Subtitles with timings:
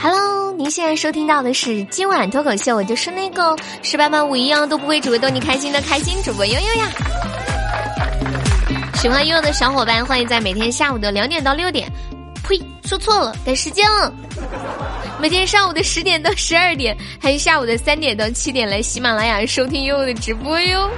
[0.00, 6.90] Hello，您现在收听到的是今晚脱口秀，我就是那个十八般武艺样都不会，只会逗你开心的开心主播悠悠呀。
[8.94, 11.90] 喜欢悠悠的小伙伴，欢迎在每天下午的两点到六点，
[12.42, 14.12] 呸，说错了，改时间了。
[15.20, 20.90] 每天上午的十点到十二点，还有下午的三点到七点，来喜马拉雅收听悠悠的直播哟。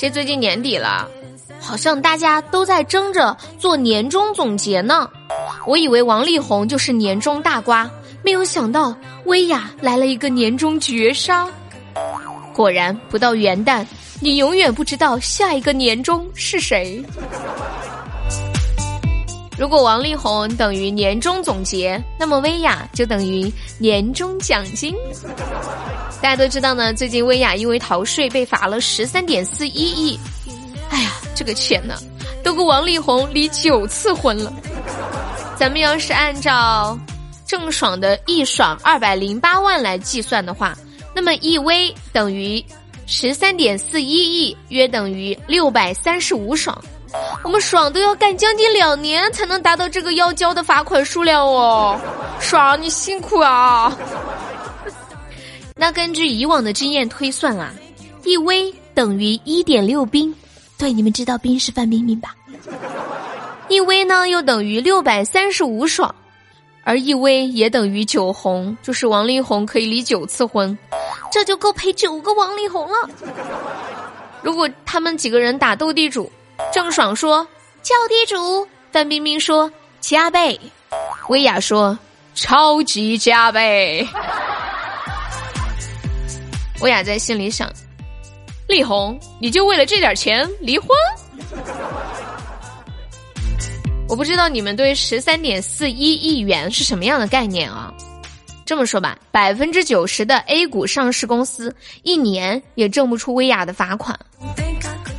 [0.00, 1.08] 这最近年底了，
[1.60, 5.08] 好像大家都在争着做年终总结呢。
[5.68, 7.90] 我以为王力宏就是年终大瓜，
[8.22, 8.96] 没有想到
[9.26, 11.46] 薇娅来了一个年终绝杀。
[12.54, 13.84] 果然，不到元旦，
[14.18, 17.04] 你永远不知道下一个年终是谁。
[19.58, 24.94] 如果王力宏等于年终总结，那么薇娅就等于年终奖金。
[26.22, 30.18] 大家都知道呢，最近薇娅因为逃税被罚了十三点四一亿。
[30.88, 31.94] 哎呀，这个钱呢，
[32.42, 34.50] 都够王力宏离九次婚了。
[35.58, 36.96] 咱们要是按照
[37.44, 40.76] 郑爽的一爽二百零八万来计算的话，
[41.14, 42.64] 那么一 V 等于
[43.06, 46.80] 十三点四一亿，约等于六百三十五爽。
[47.42, 51.98] 我们爽都要干将近两年才能达到这个要交的罚款数量哦，
[52.38, 53.96] 爽你辛苦啊！
[55.74, 57.72] 那根据以往的经验推算啊
[58.24, 60.32] 一 V 等于一点六冰，
[60.76, 62.36] 对，你们知道冰是范冰冰吧
[63.68, 66.14] 一 V 呢又等于六百三十五爽，
[66.84, 70.76] 而一 V 也等于九红，就是王力宏可以离九次婚，
[71.30, 73.10] 这就够陪九个王力宏了。
[74.42, 76.30] 如果他们几个人打斗地主。
[76.72, 77.46] 郑爽说
[77.82, 79.70] ：“叫地主。”范冰冰说
[80.02, 80.60] ：“加倍。”
[81.30, 81.96] 薇娅说
[82.34, 84.04] ：“超级加倍。”
[86.82, 87.70] 薇娅在心里想
[88.66, 90.88] ：“力宏，你就为了这点钱离婚？”
[94.08, 97.92] 我不知道你们对十三点四一亿元是什么样的概念啊？
[98.64, 104.18] 这么说吧，百分之九十的 A 股上市公司一年也挣不出薇娅的罚款。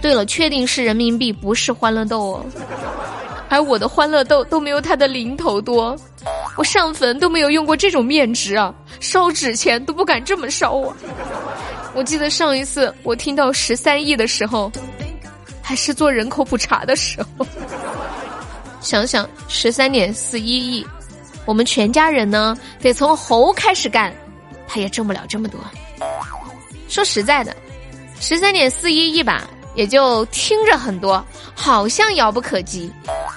[0.02, 2.46] 对了，确定是人民币，不是欢乐豆哦。
[3.48, 5.96] 而我的欢乐豆都没有它的零头多，
[6.58, 10.96] 我上坟都没有用过这种面值啊，烧纸钱都不敢这么烧啊。
[11.94, 14.72] 我记得上一次我听到十三亿的时候，
[15.62, 17.46] 还是做人口普查的时候。
[18.82, 20.86] 想想十三点四一亿，
[21.46, 24.14] 我们全家人呢得从猴开始干，
[24.68, 25.60] 他也挣不了这么多。
[26.88, 27.56] 说实在的，
[28.20, 29.50] 十三点四一亿吧。
[29.76, 31.24] 也就听着很多，
[31.54, 32.92] 好像遥不可及。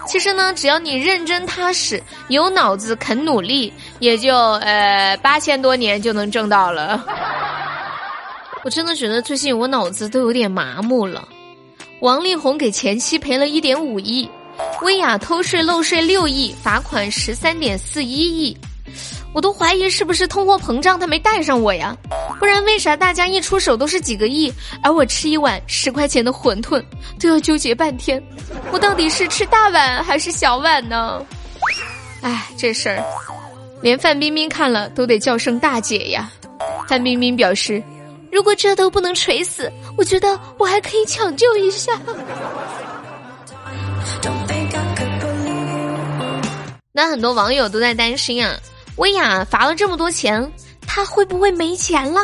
[0.09, 7.05] 其实呢，只要你认真踏实、有脑子、肯努力，也就呃八千多年就能挣到了。
[8.65, 11.29] 我真的觉得最近我脑子都有点麻木了。
[12.01, 14.29] 王力宏给前妻赔了一点五亿，
[14.83, 18.57] 薇娅偷税漏税六亿，罚款十三点四一亿。
[19.33, 21.97] 我都怀疑是不是通货膨胀，他没带上我呀？
[22.39, 24.53] 不然为啥大家一出手都是几个亿，
[24.83, 26.85] 而我吃一碗十块钱的馄饨
[27.19, 28.23] 都要纠结半天？
[28.71, 31.25] 我到底是吃大碗还是小碗呢？
[32.21, 33.03] 哎，这事儿
[33.81, 36.31] 连范冰冰看了都得叫声大姐呀。
[36.87, 37.83] 范冰冰表示，
[38.31, 41.99] 如果这都不能锤死，我觉得我还可以抢救一下。
[46.95, 48.55] 那很多网友都在担心啊。
[48.97, 50.53] 薇娅罚了这么多钱，
[50.87, 52.21] 她会不会没钱了？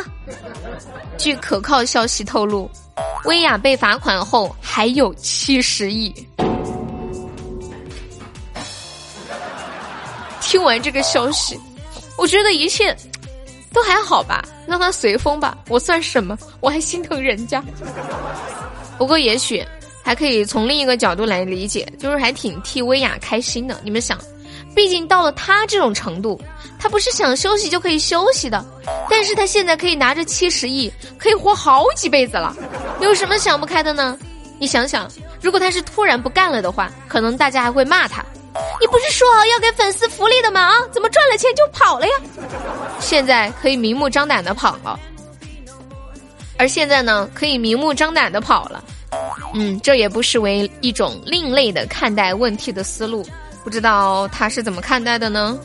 [1.17, 2.69] 据可靠消息透露，
[3.25, 6.13] 薇娅被罚款后还有七十亿。
[10.39, 11.59] 听完这个消息，
[12.15, 12.95] 我觉得一切
[13.73, 15.57] 都还好吧，让她随风吧。
[15.67, 16.37] 我算什么？
[16.59, 17.63] 我还心疼人家。
[18.99, 19.65] 不过也许
[20.03, 23.79] 还可以从另一个角度来理解，就是还挺替薇娅开心的。
[23.83, 24.15] 你们想？
[24.79, 26.39] 毕竟到了他这种程度，
[26.79, 28.65] 他不是想休息就可以休息的。
[29.09, 32.55] 但是他现在可以拿着七十亿，可以活好几辈子了。
[33.01, 34.17] 有什么想不开的呢？
[34.57, 38.23] 你想想，如果他是突然不干了的话，可能大家还会骂他。
[38.79, 40.61] 你不是说好要给粉丝福利的吗？
[40.61, 42.13] 啊，怎么赚了钱就跑了呀？
[43.01, 44.97] 现在可以明目张胆的跑了。
[46.57, 48.81] 而现在呢，可以明目张胆的跑了。
[49.53, 53.25] 嗯，这也不失为一种另类的看待问题的思路。
[53.63, 55.57] 不知道他是怎么看待的呢？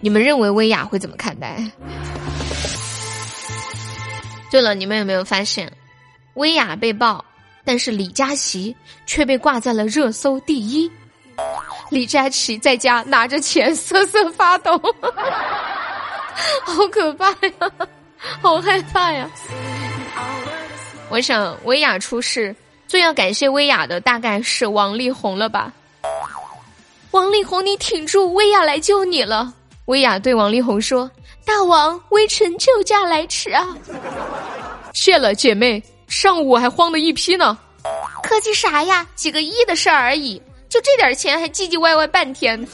[0.00, 1.56] 你们认为薇娅会怎么看待？
[4.50, 5.70] 对了，你们有没有发现，
[6.34, 7.24] 薇娅被爆，
[7.64, 8.74] 但是李佳琦
[9.06, 10.90] 却被挂在了热搜第一？
[11.90, 14.80] 李佳琦在家拿着钱瑟瑟发抖，
[16.64, 17.70] 好可怕呀，
[18.40, 19.28] 好害怕呀！
[21.08, 22.54] 我想，薇娅出事，
[22.86, 25.72] 最要感谢薇娅的大概是王力宏了吧？
[27.14, 29.54] 王力宏，你挺住，薇娅来救你了。
[29.84, 31.08] 薇娅对王力宏说
[31.46, 33.68] ：“大王，微臣救驾来迟啊。”
[34.92, 37.56] 谢了，姐妹，上午还慌的一批呢。
[38.20, 39.06] 客气啥呀？
[39.14, 42.66] 几个亿的事儿而已，就这点钱还唧唧歪歪半天。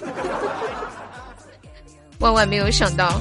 [2.19, 3.21] 万万没有想到，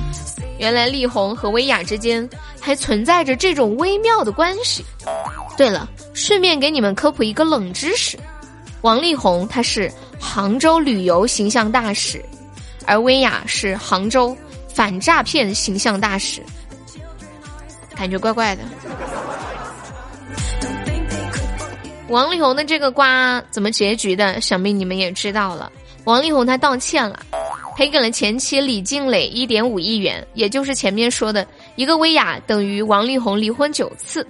[0.57, 2.27] 原来力宏和薇娅之间
[2.61, 4.85] 还存在着这种微妙的关系。
[5.57, 8.17] 对了，顺便给你们科普一个冷知识：
[8.83, 12.23] 王力宏他是杭州旅游形象大使，
[12.85, 14.37] 而薇娅是杭州
[14.67, 16.41] 反诈骗形象大使。
[17.95, 18.63] 感觉怪怪的。
[22.07, 24.39] 王力宏的这个瓜怎么结局的？
[24.41, 25.71] 想必你们也知道了。
[26.05, 27.19] 王力宏他道歉了，
[27.75, 31.45] 赔给了前妻李静蕾一点五亿元，也就是前面说的
[31.75, 34.25] 一个薇娅等于王力宏离婚九次。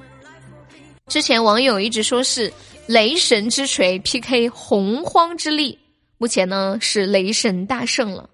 [1.07, 2.51] 之前网友一直说是
[2.89, 5.77] 雷神之锤 PK 洪荒之力，
[6.17, 8.27] 目前呢是雷神大胜了。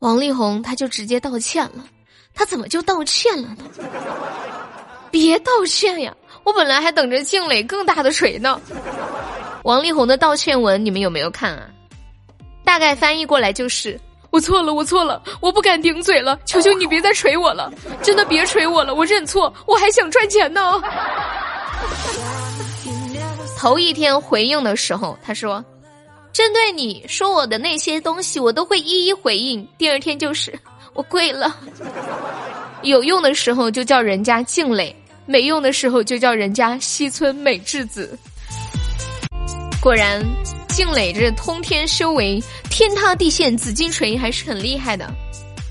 [0.00, 1.84] 王力宏他就直接道歉了，
[2.34, 3.58] 他怎么就道歉了呢？
[5.08, 6.12] 别道歉呀！
[6.42, 8.60] 我本来还等着静蕾更大的锤呢。
[9.62, 11.70] 王力宏的道歉文你们有没有看啊？
[12.64, 13.96] 大概翻译过来就是：
[14.30, 17.72] 我错了，我错了，我不敢顶嘴了，求求你别再锤我了，
[18.02, 20.60] 真的别锤我了，我认错，我还想赚钱呢。
[23.60, 25.62] 头一天回应的时候，他说
[26.32, 30.58] ：“针对你说我的那些东西，我都会一一回应。”第二天就是
[30.94, 31.54] 我跪了。
[32.80, 34.96] 有用的时候就叫人家静蕾。
[35.26, 38.18] 没用的时候就叫人家西村美智子。
[39.78, 40.24] 果然，
[40.70, 45.06] 静蕾这通天修为、天塌地陷紫金锤还是很厉害的。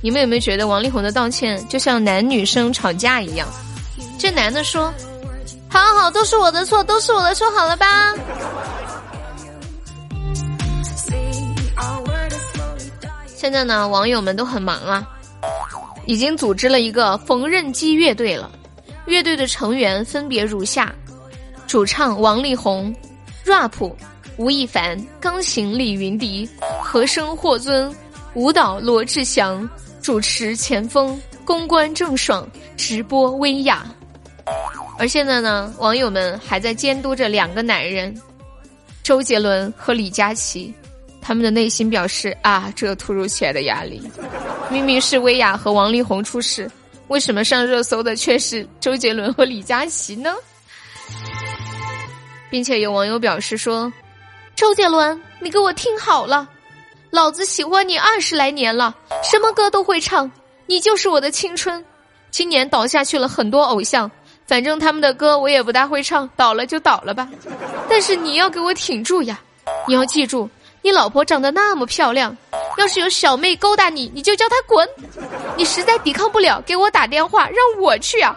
[0.03, 3.47] 你们有没有觉得王力宏的道歉就像男女生吵架一样？
[4.19, 4.93] 这男的说
[5.69, 8.13] ：“好好，都是我的错，都是我的错，好了吧？”
[13.27, 15.07] 现在呢，网友们都很忙啊，
[16.05, 18.51] 已经组织了一个缝纫机乐队了。
[19.05, 20.93] 乐队的成员分别如下：
[21.65, 22.93] 主唱王力宏
[23.45, 23.91] ，rap
[24.37, 26.49] 吴亦凡，钢琴李云迪，
[26.81, 27.95] 和声霍尊，
[28.33, 29.67] 舞蹈罗志祥，
[30.01, 33.85] 主持前锋，公关郑爽，直播薇娅。
[34.99, 38.13] 而现在呢，网友们还在监督着两个男人，
[39.01, 40.73] 周杰伦和李佳琦，
[41.21, 44.01] 他们的内心表示啊，这突如其来的压力，
[44.69, 46.69] 明明是薇娅和王力宏出事。
[47.07, 50.35] 为什么上热搜的却是周杰伦和李佳琦呢？
[52.51, 53.91] 并且有网友表示说
[54.53, 56.47] ：“周杰伦，你给我听好了，
[57.09, 58.93] 老子喜欢你二十来年了，
[59.23, 60.29] 什么歌都会唱，
[60.67, 61.83] 你就是我的青春。
[62.31, 64.09] 今年倒下去了很多偶像，
[64.49, 67.29] 反正他们的歌我也不大会唱，倒了就倒了吧。
[67.87, 69.39] 但是你要给我挺住呀，
[69.87, 70.49] 你要记住。”
[70.81, 72.35] 你老婆长得那么漂亮，
[72.77, 74.89] 要是有小妹勾搭你，你就叫她滚。
[75.55, 78.35] 你实在抵抗不了，给我打电话，让我去啊。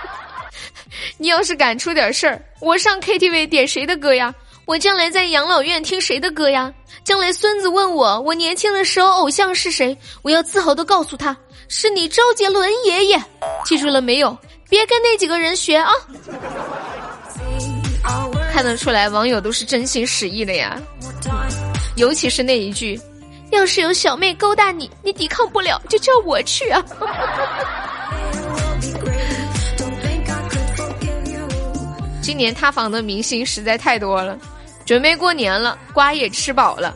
[1.16, 4.34] 你要是敢出点事儿，我上 KTV 点谁的歌呀？
[4.66, 6.70] 我将来在养老院听谁的歌呀？
[7.04, 9.96] 将来孙子问我，我年轻的时候偶像是谁？
[10.22, 11.34] 我要自豪的告诉他，
[11.68, 13.22] 是你周杰伦爷爷。
[13.64, 14.36] 记住了没有？
[14.70, 15.92] 别跟那几个人学啊。
[18.50, 20.80] 看得出来，网友都是真心实意的呀，
[21.96, 22.98] 尤其是那一句
[23.52, 26.82] ：“要是有小妹勾搭你，你抵抗不了，就叫我去啊！”
[32.22, 34.38] 今年塌房的明星实在太多了，
[34.84, 36.94] 准备过年了，瓜也吃饱了，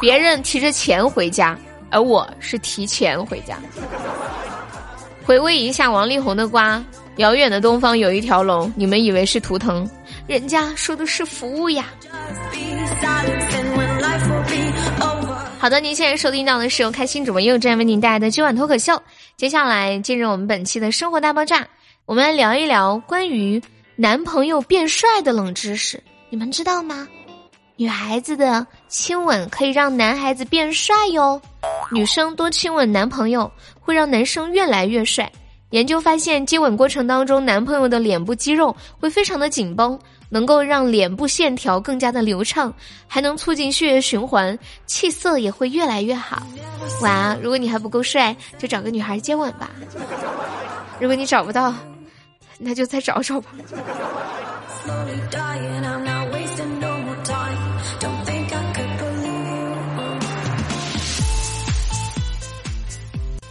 [0.00, 1.58] 别人提着钱回家，
[1.90, 3.58] 而我是提钱回家。
[5.24, 6.82] 回味一下王力宏的瓜，
[7.20, 9.86] 遥远的东方有一条龙，你们以为是图腾？
[10.26, 11.84] 人家说的是服务呀。
[15.58, 19.00] 好的，您现在收听到的是由开心主播悠悠为您带来的今晚脱口秀。
[19.36, 21.68] 接下来进入我们本期的生活大爆炸，
[22.06, 23.60] 我们来聊一聊关于
[23.96, 26.02] 男朋友变帅的冷知识。
[26.30, 27.06] 你们知道吗？
[27.76, 31.38] 女孩子的亲吻可以让男孩子变帅哟。
[31.92, 35.30] 女生多亲吻男朋友，会让男生越来越帅。
[35.70, 39.98] 研究发现，接吻过程当中，男朋友的脸部肌肉会非常的紧绷。
[40.32, 42.72] 能够让脸部线条更加的流畅，
[43.08, 46.46] 还能促进血液循环，气色也会越来越好。
[47.02, 49.68] 哇，如果你还不够帅，就找个女孩接吻吧。
[51.00, 51.74] 如果你找不到，
[52.58, 53.50] 那就再找找吧。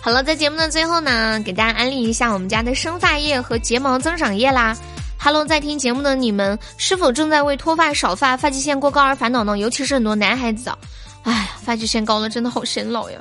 [0.09, 4.75] 好了，在节目的最后呢，给大家安利一下我们家的生发液和睫毛增长液啦。
[5.19, 9.59] 哈喽在听节目的你们，是否正在为脱发、少发、发际线过高而烦恼呢？
[9.59, 10.79] 尤其是很多男孩子啊，
[11.25, 13.19] 哎，发际线高了真的好显老呀，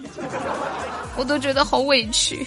[1.19, 2.47] 我都觉得好委屈。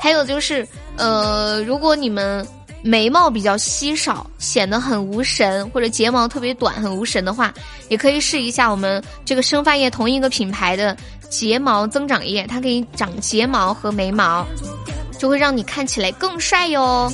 [0.00, 0.64] 还有就是，
[0.96, 2.46] 呃，如果你们
[2.82, 7.52] 眉毛比较稀少，显得很无神，或者睫毛特别短很无神的话，
[7.88, 10.96] 也可以试一下我们这个生发液同一个品牌的
[11.28, 14.46] 睫毛增长液，它可以长睫毛和眉毛。
[15.18, 17.10] 就会让你看起来更帅哟！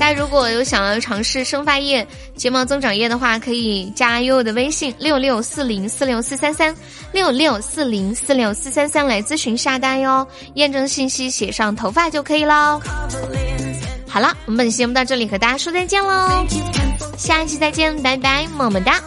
[0.00, 6.74] 大家如果有想要尝试生发液、睫毛增长液的话，可以加悠悠的微信六六四零四六四三三
[7.12, 10.26] 六六四零四六四三三来咨询下单哟。
[10.54, 12.80] 验证信息写上头发就可以喽。
[14.12, 16.46] 好了，我们本期节目到这里和大家说再见喽，
[17.16, 19.00] 下一期再见，拜拜，么么哒，